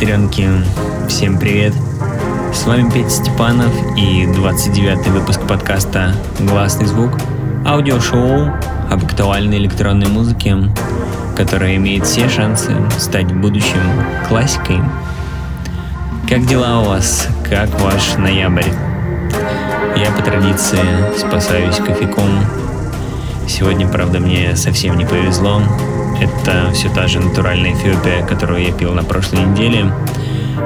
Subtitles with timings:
[0.00, 0.48] сестренки,
[1.10, 1.74] всем привет!
[2.54, 7.10] С вами Петя Степанов и 29-й выпуск подкаста «Гласный звук»
[7.66, 8.50] аудиошоу
[8.90, 10.56] об актуальной электронной музыке,
[11.36, 13.82] которая имеет все шансы стать в будущем
[14.26, 14.78] классикой.
[16.26, 17.28] Как дела у вас?
[17.46, 18.72] Как ваш ноябрь?
[19.96, 20.80] Я по традиции
[21.18, 22.40] спасаюсь кофейком.
[23.46, 25.60] Сегодня, правда, мне совсем не повезло.
[26.20, 29.90] Это все та же натуральная Эфиопия, которую я пил на прошлой неделе,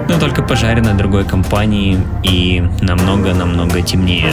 [0.08, 4.32] но только пожарена другой компанией и намного-намного темнее.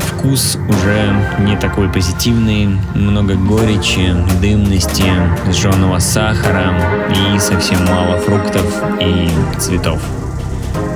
[0.00, 5.04] Вкус уже не такой позитивный, много горечи, дымности,
[5.48, 6.74] сжженного сахара
[7.10, 8.66] и совсем мало фруктов
[9.00, 10.00] и цветов.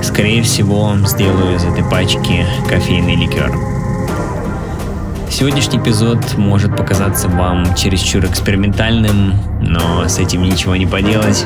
[0.01, 3.76] Скорее всего, сделаю из этой пачки кофейный ликер.
[5.29, 11.45] Сегодняшний эпизод может показаться вам чересчур экспериментальным, но с этим ничего не поделать.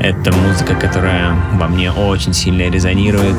[0.00, 3.36] Это музыка, которая во мне очень сильно резонирует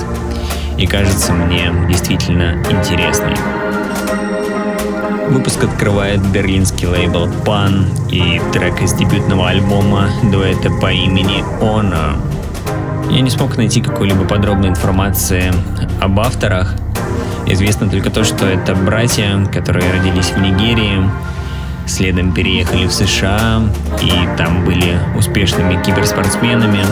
[0.77, 3.35] и кажется мне действительно интересной.
[5.29, 12.17] Выпуск открывает берлинский лейбл Pan и трек из дебютного альбома дуэта по имени Honor.
[13.09, 15.51] Я не смог найти какой-либо подробной информации
[16.01, 16.75] об авторах,
[17.47, 21.09] Известно только то, что это братья, которые родились в Нигерии,
[21.85, 23.61] следом переехали в США
[24.01, 26.83] и там были успешными киберспортсменами.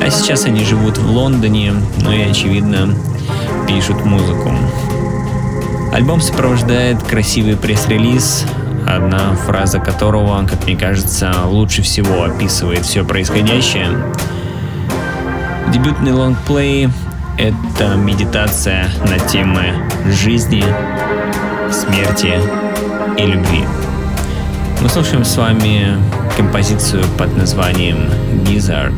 [0.00, 1.72] А сейчас они живут в Лондоне,
[2.02, 2.94] ну и, очевидно,
[3.66, 4.52] пишут музыку.
[5.92, 8.44] Альбом сопровождает красивый пресс-релиз,
[8.86, 13.88] одна фраза которого, как мне кажется, лучше всего описывает все происходящее.
[15.72, 16.88] Дебютный лонгплей
[17.38, 19.74] это медитация на темы
[20.06, 20.64] жизни,
[21.70, 22.34] смерти
[23.18, 23.64] и любви.
[24.80, 25.98] Мы слушаем с вами
[26.36, 28.10] композицию под названием
[28.44, 28.94] «Gizzard».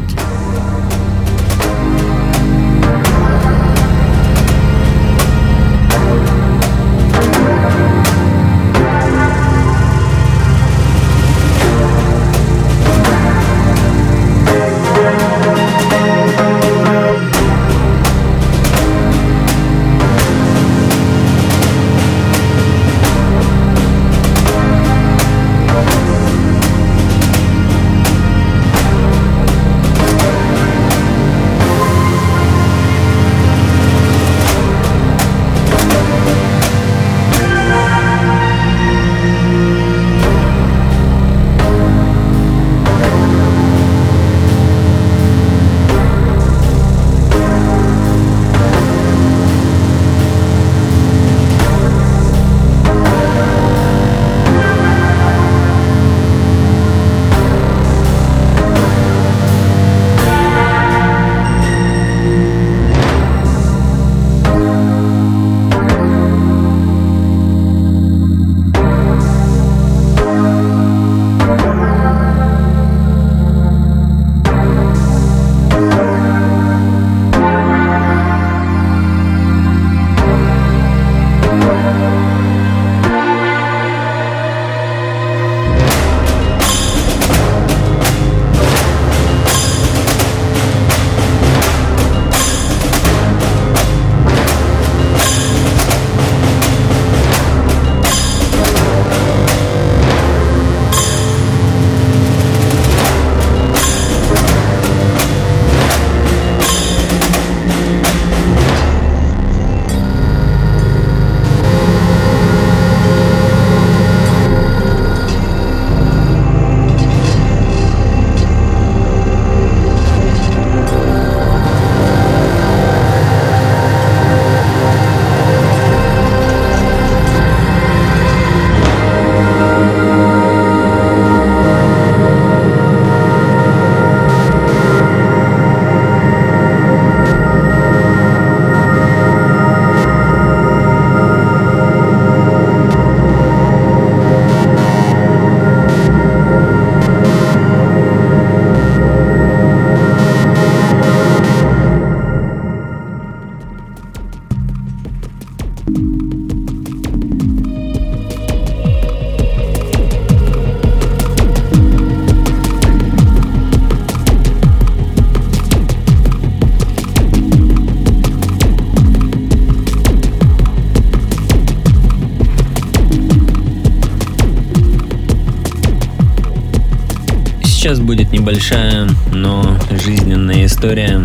[177.89, 181.23] Сейчас будет небольшая, но жизненная история.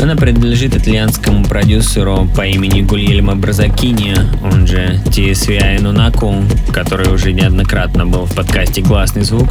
[0.00, 6.34] Она принадлежит итальянскому продюсеру по имени Гульельмо Бразакини, он же TSVI Нунаку,
[6.72, 9.50] который уже неоднократно был в подкасте «Классный звук».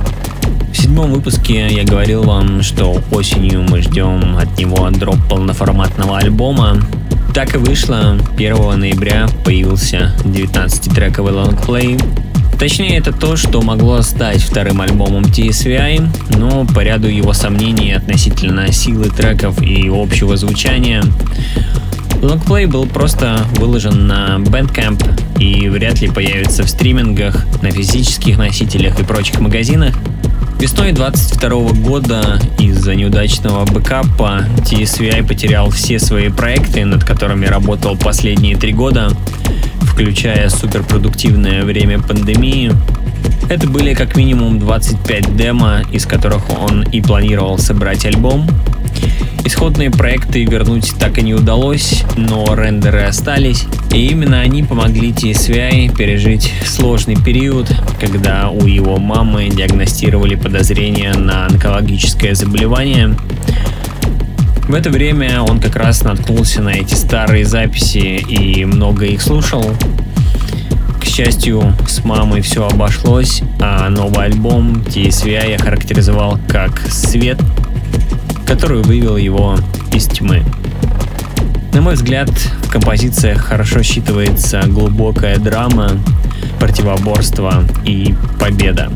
[0.74, 6.78] В седьмом выпуске я говорил вам, что осенью мы ждем от него дроп полноформатного альбома.
[7.36, 8.18] Так и вышло.
[8.36, 12.00] 1 ноября появился 19-трековый лонгплей,
[12.60, 18.72] Точнее, это то, что могло стать вторым альбомом TSVI, но по ряду его сомнений относительно
[18.72, 21.04] силы треков и общего звучания,
[22.22, 29.00] Longplay был просто выложен на Bandcamp и вряд ли появится в стримингах, на физических носителях
[29.00, 29.94] и прочих магазинах.
[30.60, 38.58] Весной 22 года из-за неудачного бэкапа TSVI потерял все свои проекты, над которыми работал последние
[38.58, 39.12] три года,
[39.98, 42.72] включая суперпродуктивное время пандемии.
[43.50, 48.48] Это были как минимум 25 демо, из которых он и планировал собрать альбом.
[49.44, 55.98] Исходные проекты вернуть так и не удалось, но рендеры остались, и именно они помогли TSVI
[55.98, 57.68] пережить сложный период,
[58.00, 63.16] когда у его мамы диагностировали подозрение на онкологическое заболевание.
[64.68, 69.64] В это время он как раз наткнулся на эти старые записи и много их слушал.
[71.00, 77.40] К счастью, с мамой все обошлось, а новый альбом TSVI я характеризовал как свет,
[78.46, 79.56] который вывел его
[79.94, 80.44] из тьмы.
[81.72, 85.92] На мой взгляд, в композициях хорошо считывается глубокая драма,
[86.60, 88.92] противоборство и победа.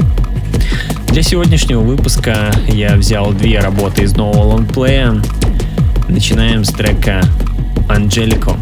[1.07, 5.21] Для сегодняшнего выпуска я взял две работы из нового лонгплея
[6.11, 7.21] Начинаем с трека
[7.87, 8.57] «Анджелико».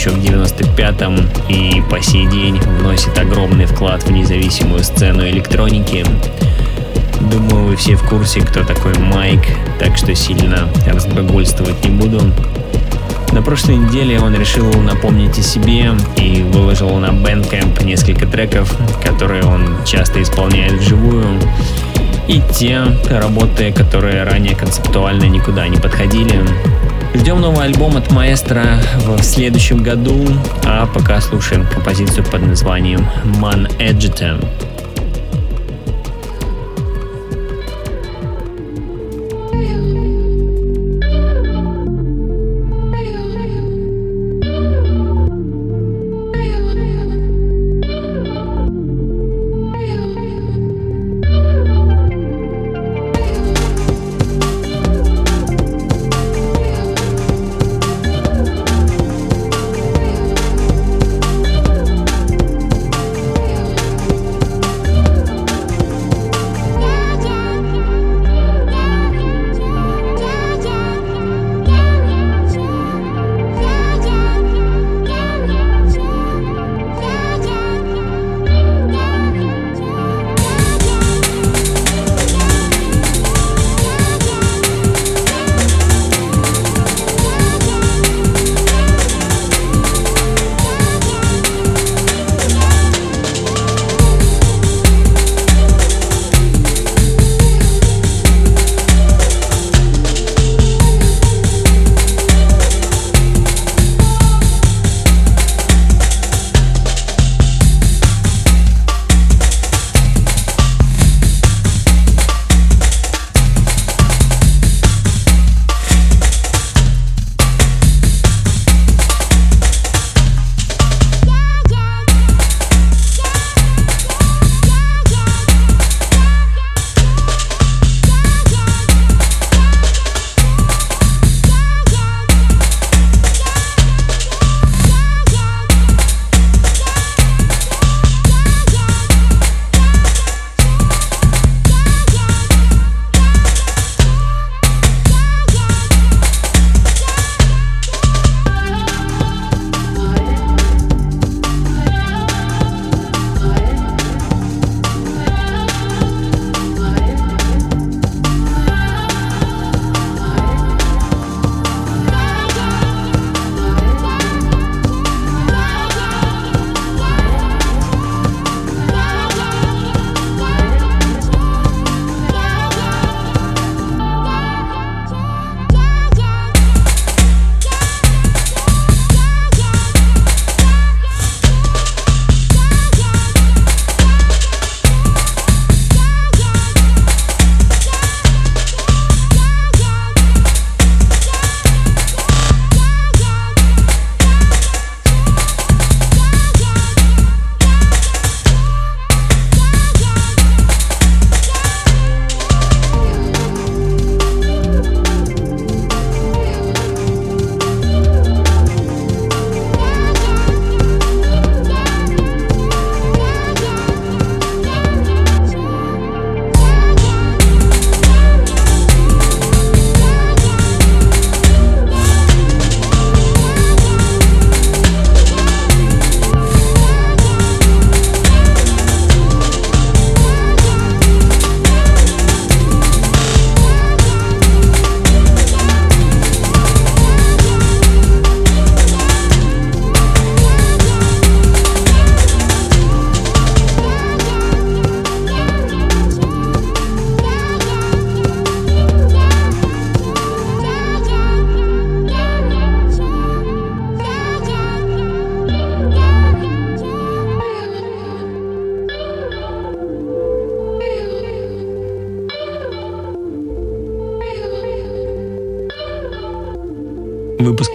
[0.00, 6.06] Еще в 95-м и по сей день вносит огромный вклад в независимую сцену электроники.
[7.20, 9.42] Думаю, вы все в курсе, кто такой Майк,
[9.78, 12.18] так что сильно разглагольствовать не буду.
[13.32, 18.74] На прошлой неделе он решил напомнить о себе и выложил на Bandcamp несколько треков,
[19.04, 21.26] которые он часто исполняет вживую,
[22.26, 26.40] и те работы, которые ранее концептуально никуда не подходили.
[27.14, 30.26] Ждем новый альбом от маэстро в следующем году,
[30.64, 33.06] а пока слушаем композицию под названием
[33.40, 34.69] Man Edgita.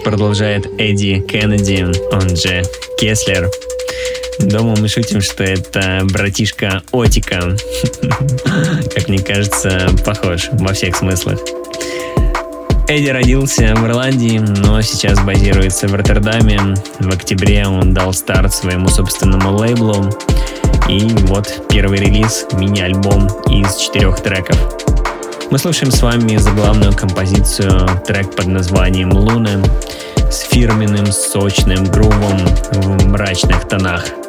[0.06, 2.62] Продолжает Эдди Кеннеди, он же
[2.96, 3.50] Кеслер.
[4.38, 7.40] Дома мы шутим, что это братишка Отика.
[8.94, 11.40] Как мне кажется, похож во всех смыслах.
[12.86, 16.60] Эдди родился в Ирландии, но сейчас базируется в Роттердаме.
[17.00, 20.08] В октябре он дал старт своему собственному лейблу.
[20.88, 24.56] И вот первый релиз, мини-альбом из четырех треков.
[25.50, 29.62] Мы слушаем с вами заглавную композицию, трек под названием «Луна»
[30.36, 32.38] с фирменным сочным грувом
[32.72, 34.25] в мрачных тонах.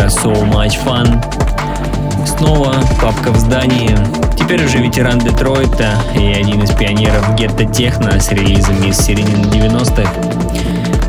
[0.00, 2.26] Рубрика So Much Fun.
[2.26, 3.96] Снова папка в здании.
[4.36, 10.10] Теперь уже ветеран Детройта и один из пионеров гетто техно с релизами из середины 90-х.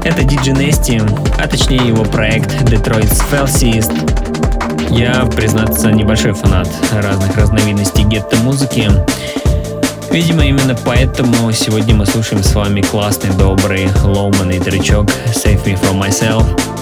[0.04, 3.93] Это DJ Nesty, а точнее его проект Detroit's Falsiest.
[4.89, 8.89] Я, признаться, небольшой фанат разных разновидностей гетто-музыки.
[10.12, 16.01] Видимо, именно поэтому сегодня мы слушаем с вами классный, добрый, ломанный тречок Save Me From
[16.01, 16.81] Myself.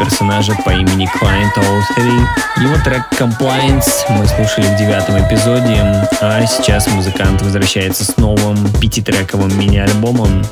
[0.00, 1.52] Персонажа по имени Client
[1.94, 2.64] 03.
[2.64, 9.56] Его трек Compliance мы слушали в девятом эпизоде, а сейчас музыкант возвращается с новым пятитрековым
[9.58, 10.42] мини-альбомом.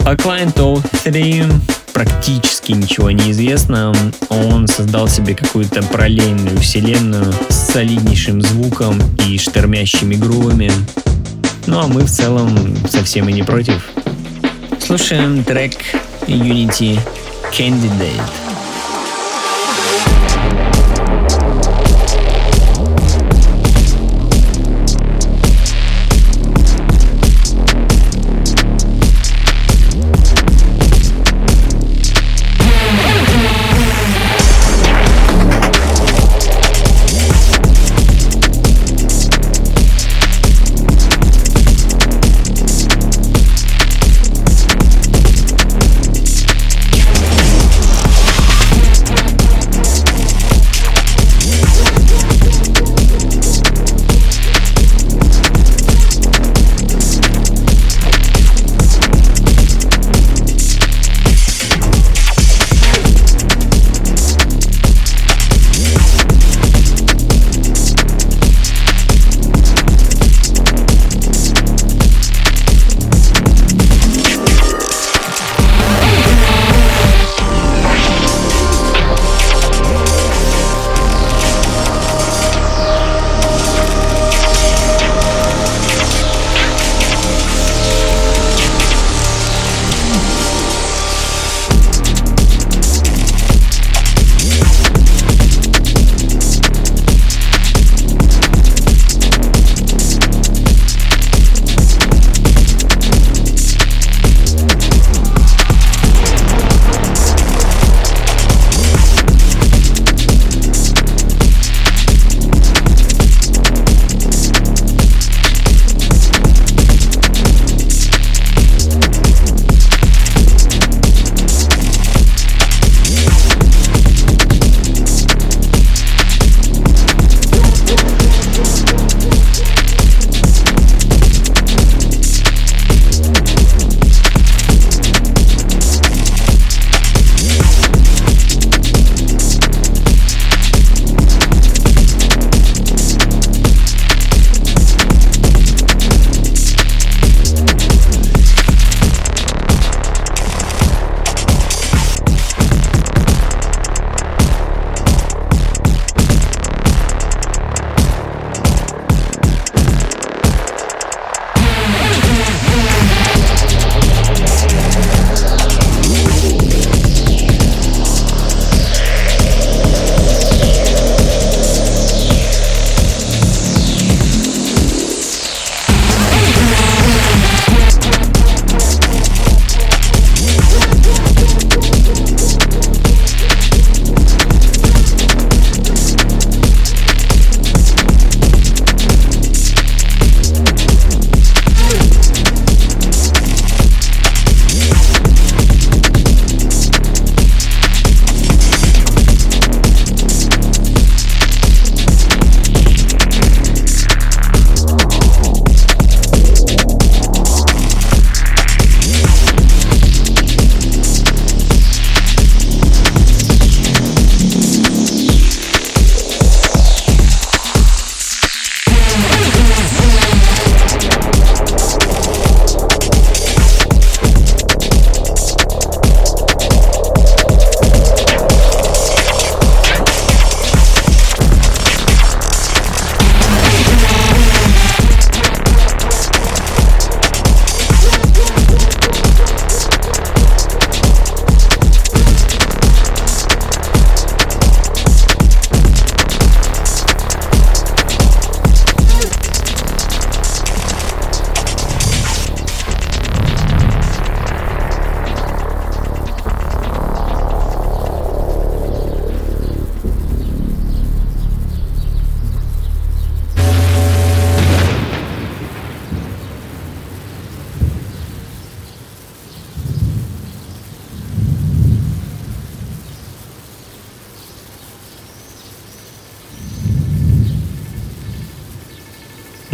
[0.00, 1.44] О Client 03
[1.92, 3.94] практически ничего не известно.
[4.28, 10.72] Он создал себе какую-то параллельную вселенную с солиднейшим звуком и штормящими грувами.
[11.66, 13.90] Ну а мы в целом совсем и не против.
[14.84, 15.74] Слушаем трек
[16.26, 16.98] Unity
[17.52, 18.51] Candidate.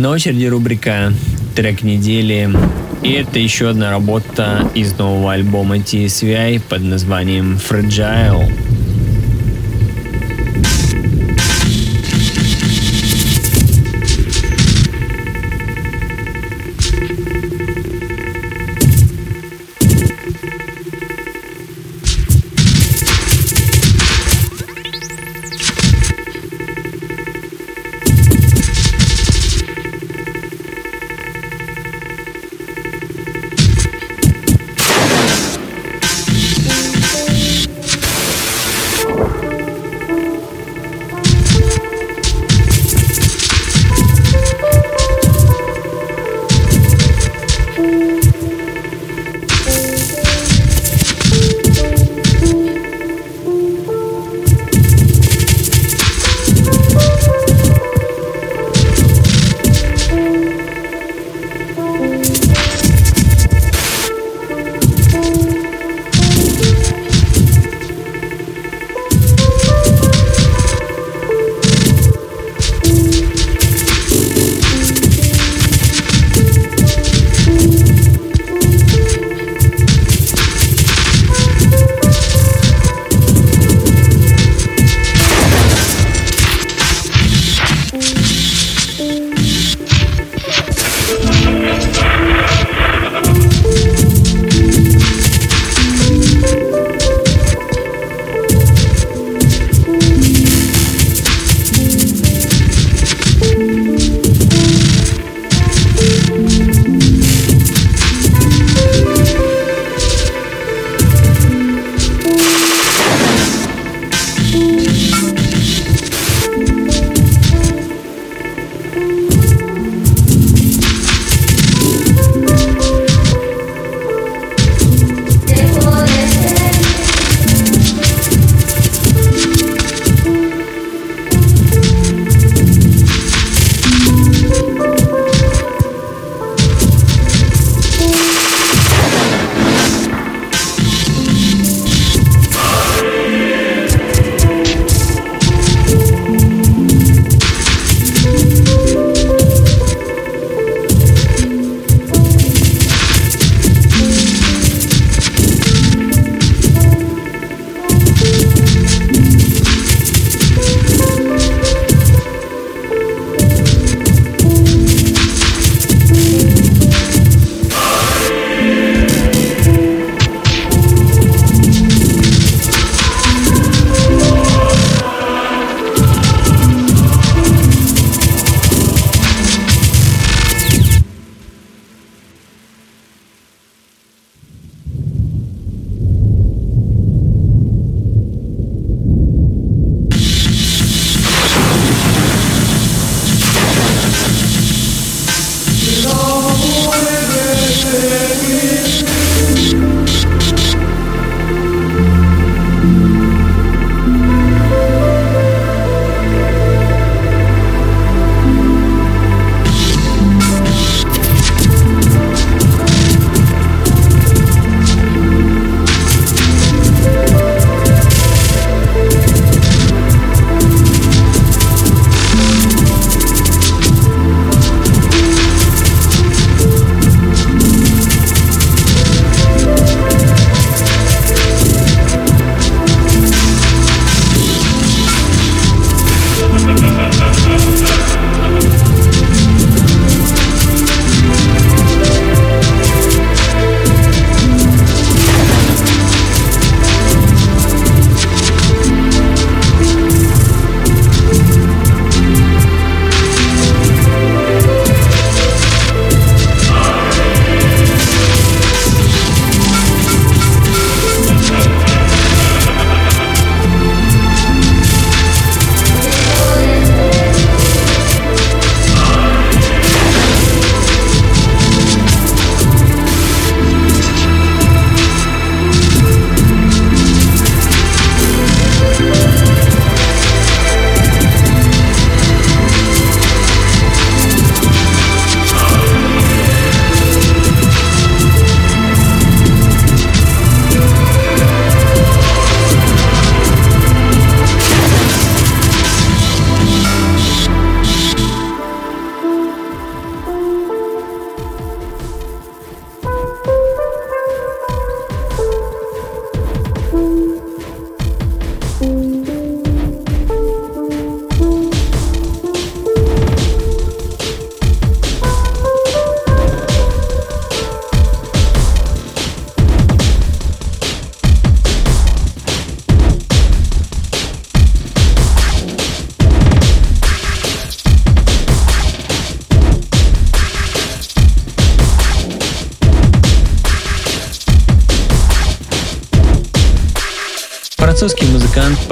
[0.09, 1.12] На очереди рубрика
[1.55, 2.49] «Трек недели».
[3.03, 8.67] И это еще одна работа из нового альбома TSVI под названием «Fragile».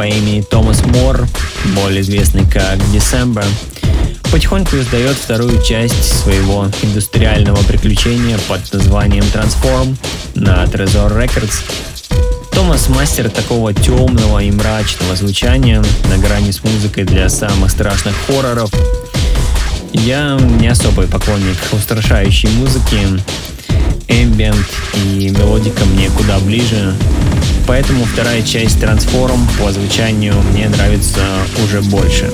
[0.07, 1.27] По имени Томас Мор,
[1.75, 3.45] более известный как December,
[4.31, 9.97] потихоньку издает вторую часть своего индустриального приключения под названием Transform
[10.37, 11.64] на Trezor Records.
[12.53, 18.71] Томас мастер такого темного и мрачного звучания на грани с музыкой для самых страшных хорроров.
[19.92, 23.01] Я не особый поклонник устрашающей музыки,
[24.07, 26.95] Ambient и мелодика мне куда ближе,
[27.67, 31.21] поэтому вторая часть Transform по звучанию мне нравится
[31.65, 32.31] уже больше.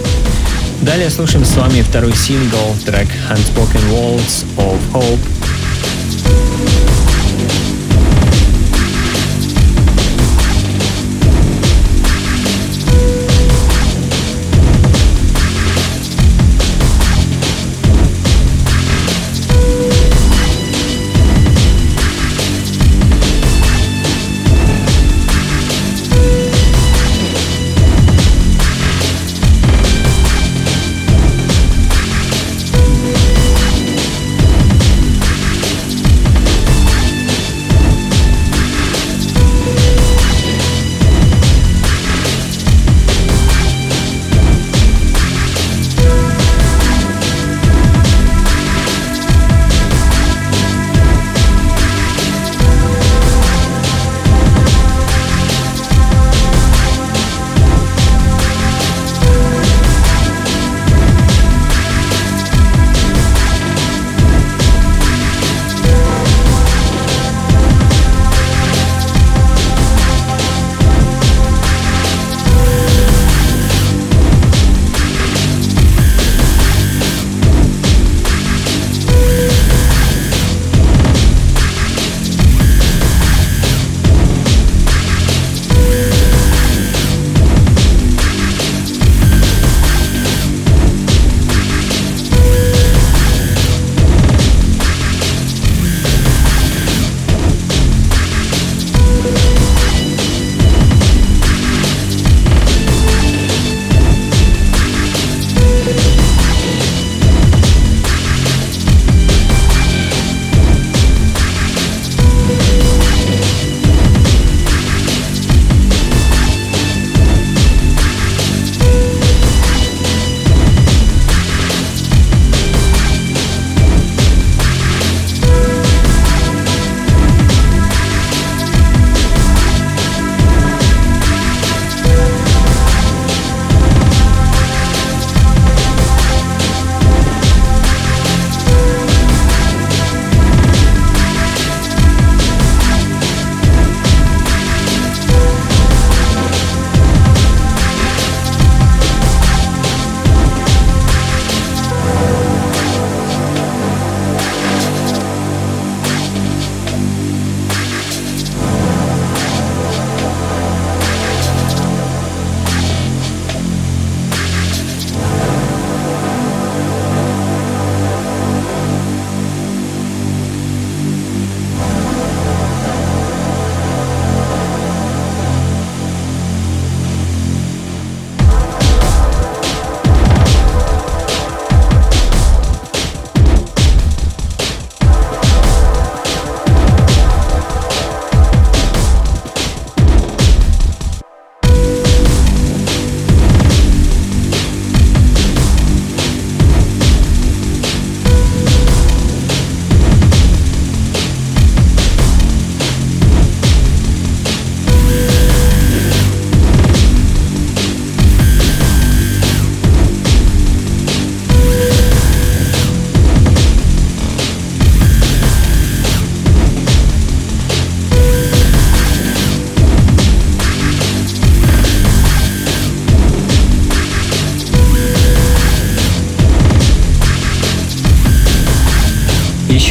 [0.83, 5.21] Далее слушаем с вами второй сингл, трек Unspoken Worlds of Hope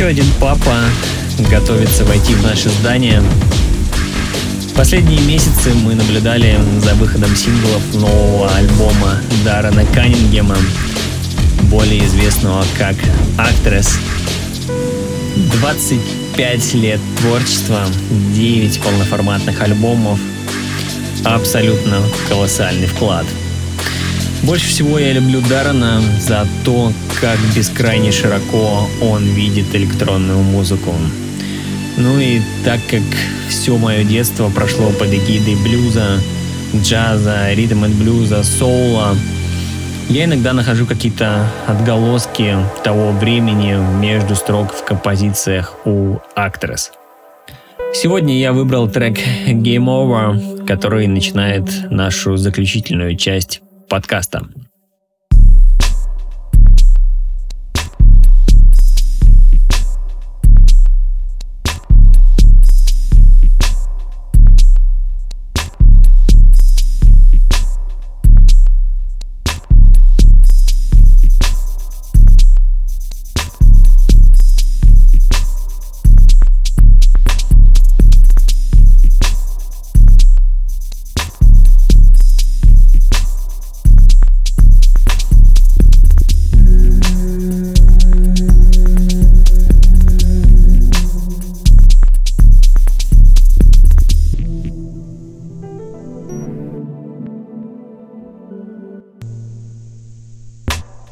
[0.01, 0.79] Еще один папа
[1.51, 3.21] готовится войти в наше здание.
[4.75, 10.57] Последние месяцы мы наблюдали за выходом синглов нового альбома Даррена Каннингема,
[11.69, 12.95] более известного как
[13.37, 13.91] Actress.
[15.59, 17.85] 25 лет творчества,
[18.33, 20.17] 9 полноформатных альбомов,
[21.25, 23.27] абсолютно колоссальный вклад–
[24.43, 30.93] больше всего я люблю Даррена за то, как бескрайне широко он видит электронную музыку.
[31.97, 33.03] Ну и так как
[33.49, 36.19] все мое детство прошло под эгидой блюза,
[36.75, 39.15] джаза, ритм и блюза, соула.
[40.09, 46.91] Я иногда нахожу какие-то отголоски того времени между строк в композициях у Actress.
[47.93, 53.61] Сегодня я выбрал трек Game Over, который начинает нашу заключительную часть
[53.91, 54.47] подкаста.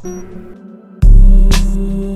[0.02, 0.24] Thank
[1.76, 2.09] you.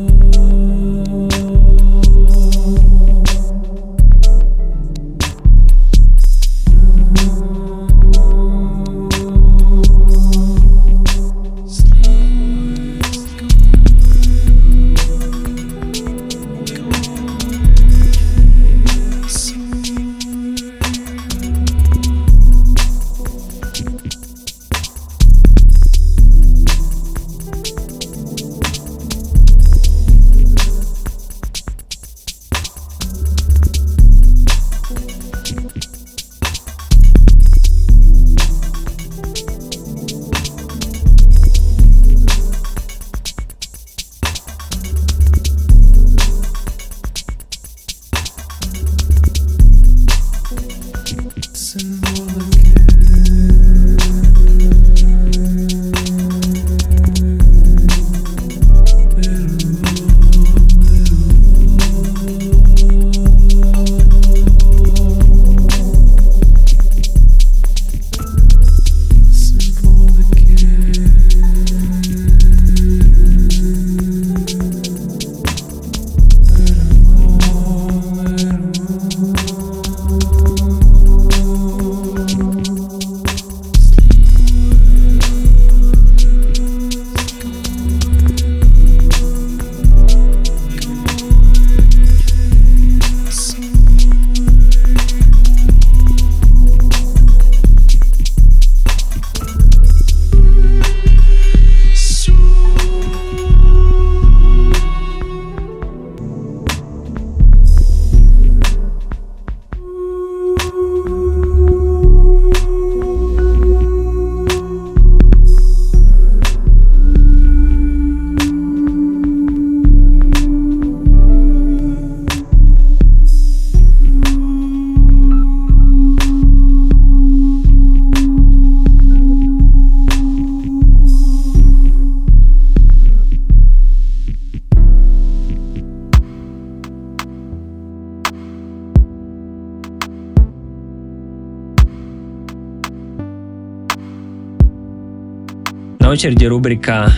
[146.23, 147.11] Очереди рубрика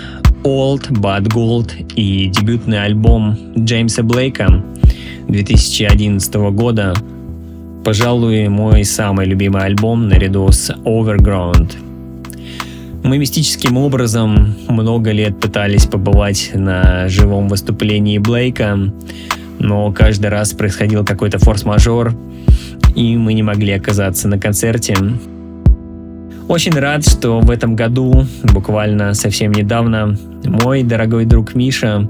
[0.44, 4.64] Old But Gold и дебютный альбом Джеймса Блейка
[5.28, 6.96] 2011 года.
[7.84, 11.74] Пожалуй, мой самый любимый альбом наряду с Overground.
[13.04, 18.92] Мы мистическим образом много лет пытались побывать на живом выступлении Блейка,
[19.60, 22.16] но каждый раз происходил какой-то форс-мажор,
[22.96, 24.96] и мы не могли оказаться на концерте.
[26.48, 28.24] Очень рад, что в этом году,
[28.54, 32.08] буквально совсем недавно, мой дорогой друг Миша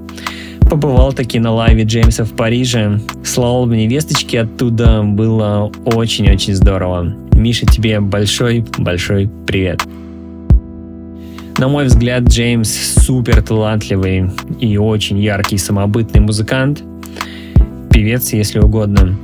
[0.69, 2.99] побывал таки на лайве Джеймса в Париже.
[3.23, 7.15] Слал мне весточки оттуда, было очень-очень здорово.
[7.31, 9.81] Миша, тебе большой-большой привет.
[11.57, 12.69] На мой взгляд, Джеймс
[13.05, 16.83] супер талантливый и очень яркий самобытный музыкант.
[17.89, 19.17] Певец, если угодно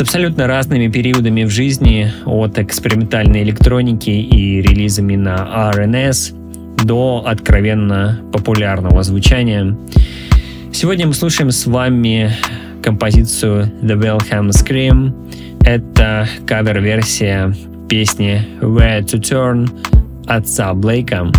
[0.00, 8.18] с абсолютно разными периодами в жизни, от экспериментальной электроники и релизами на RNS до откровенно
[8.32, 9.76] популярного звучания.
[10.72, 12.32] Сегодня мы слушаем с вами
[12.82, 15.12] композицию The Wilhelm Scream.
[15.66, 17.54] Это кавер-версия
[17.86, 19.68] песни Where to Turn
[20.26, 21.30] отца Блейка.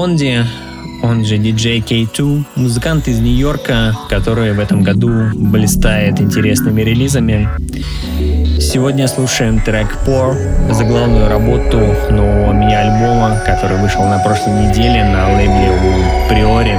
[0.00, 0.46] Бен Бонди,
[1.02, 7.46] он же DJ K2, музыкант из Нью-Йорка, который в этом году блистает интересными релизами.
[8.58, 11.78] Сегодня слушаем трек Pour, заглавную работу
[12.10, 16.78] нового мини-альбома, который вышел на прошлой неделе на лейбле у Priori.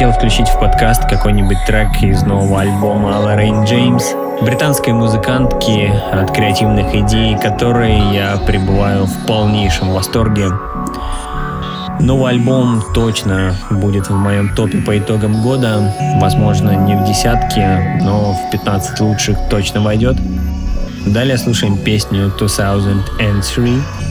[0.00, 6.94] Хотел включить в подкаст какой-нибудь трек из нового альбома Лоррейн Джеймс, британской музыкантки от креативных
[6.94, 10.46] идей, которой я пребываю в полнейшем восторге.
[12.00, 15.94] Новый альбом точно будет в моем топе по итогам года.
[16.18, 20.16] Возможно, не в десятке, но в 15 лучших точно войдет.
[21.04, 23.04] Далее слушаем песню 2003
[23.66, 24.09] When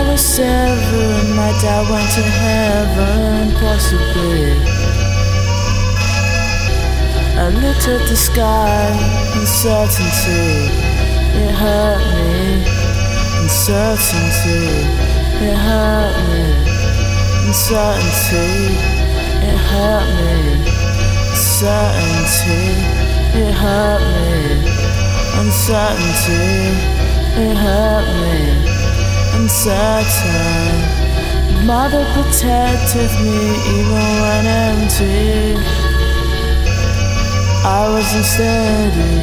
[0.00, 4.56] I was seven, my dad went to heaven, possibly.
[7.36, 8.96] I looked at the sky,
[9.36, 10.72] uncertainty,
[11.42, 12.64] it hurt me.
[13.42, 14.88] Uncertainty,
[15.46, 16.44] it hurt me.
[17.44, 18.48] Uncertainty,
[19.48, 20.34] it hurt me.
[21.36, 22.62] Uncertainty,
[23.36, 24.32] it hurt me.
[25.40, 26.46] Uncertainty,
[27.36, 28.69] it hurt me
[29.50, 30.70] uncertain.
[31.66, 33.40] Mother protected me
[33.76, 35.56] even when empty.
[37.64, 39.16] I wasn't steady.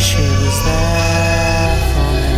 [0.00, 2.32] She was there for me.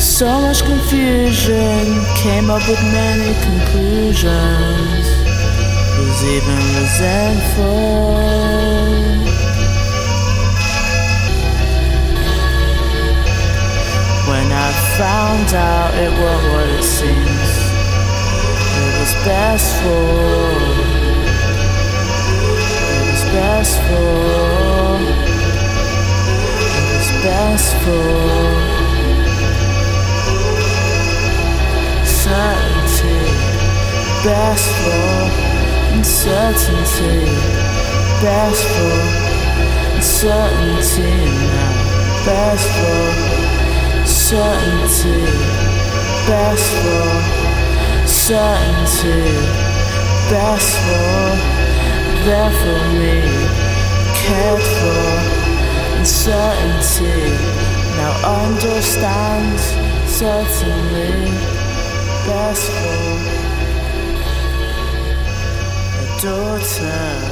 [0.00, 1.84] so much confusion,
[2.16, 5.06] came up with many conclusions.
[5.98, 8.59] Was even resentful.
[15.00, 17.50] Found out it was what it seems,
[18.84, 20.60] it was best for.
[22.92, 25.00] It was best for.
[26.76, 28.12] It was best for.
[32.04, 33.20] Certainty,
[34.28, 35.08] best for
[35.96, 37.24] uncertainty,
[38.20, 38.98] best for
[39.96, 41.12] uncertainty
[41.56, 41.72] now,
[42.26, 43.29] best for
[44.30, 45.26] certainty,
[46.30, 47.10] best for
[48.06, 49.26] certainty,
[50.30, 51.34] best for
[52.24, 53.16] there for me,
[54.22, 55.02] cared for
[55.98, 57.26] uncertainty.
[57.98, 58.12] Now
[58.46, 59.58] understand
[60.06, 61.12] certainly,
[62.24, 63.02] best for
[65.98, 67.29] a daughters.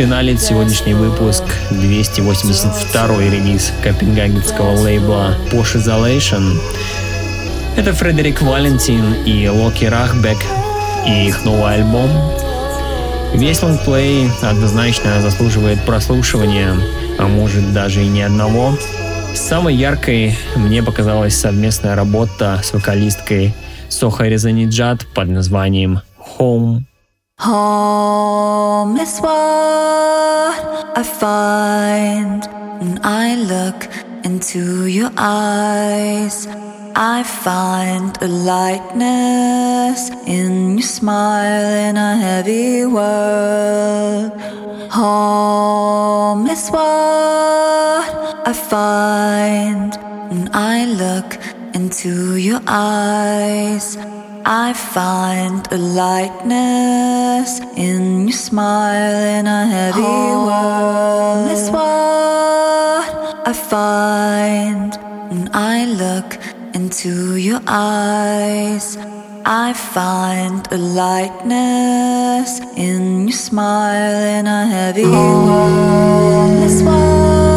[0.00, 6.58] Финалит сегодняшний выпуск 282 релиз копенгагенского лейбла Posh Isolation.
[7.76, 10.38] Это Фредерик Валентин и Локи Рахбек
[11.06, 12.08] и их новый альбом.
[13.34, 16.74] Весь лонгплей однозначно заслуживает прослушивания,
[17.18, 18.78] а может даже и не одного.
[19.34, 23.52] Самой яркой мне показалась совместная работа с вокалисткой
[23.90, 26.00] Соха Резаниджат под названием
[26.38, 26.84] Home.
[27.40, 32.44] Home is what I find
[32.78, 33.88] when I look
[34.26, 36.46] into your eyes.
[36.94, 44.38] I find a lightness in your smile in a heavy world.
[44.92, 48.04] Home is what
[48.46, 49.94] I find
[50.28, 51.38] when I look
[51.74, 53.96] into your eyes.
[54.44, 60.46] I find a lightness in your smile in a heavy oh.
[60.46, 61.50] world.
[61.50, 64.94] Is what I find
[65.30, 66.38] when I look
[66.74, 68.96] into your eyes.
[69.44, 75.46] I find a lightness in your smile in a heavy oh.
[75.46, 76.64] world.
[76.64, 77.49] Is what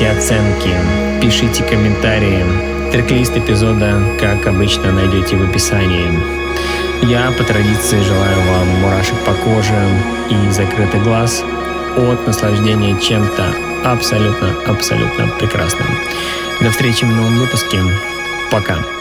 [0.00, 0.74] ставьте оценки,
[1.20, 2.42] пишите комментарии.
[2.90, 6.08] Трек-лист эпизода, как обычно, найдете в описании.
[7.02, 9.74] Я по традиции желаю вам мурашек по коже
[10.30, 11.44] и закрытый глаз
[11.96, 15.88] от наслаждения чем-то абсолютно-абсолютно прекрасным.
[16.60, 17.80] До встречи в новом выпуске.
[18.50, 18.99] Пока.